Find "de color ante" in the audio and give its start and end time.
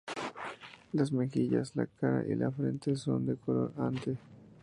3.27-4.17